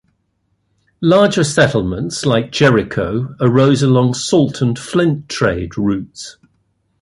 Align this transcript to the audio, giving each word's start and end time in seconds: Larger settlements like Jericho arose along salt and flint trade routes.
Larger 0.99 1.43
settlements 1.43 2.25
like 2.25 2.51
Jericho 2.51 3.35
arose 3.39 3.83
along 3.83 4.15
salt 4.15 4.59
and 4.59 4.79
flint 4.79 5.29
trade 5.29 5.77
routes. 5.77 6.37